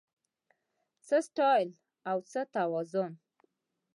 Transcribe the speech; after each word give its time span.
څه 1.07 1.17
سټایل 1.27 1.69
او 2.09 2.17
څه 2.31 2.41
توازن 2.55 3.11